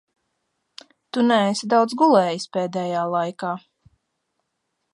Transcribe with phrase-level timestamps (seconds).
[1.17, 3.53] Tu neesi daudz gulējis pēdējā laikā.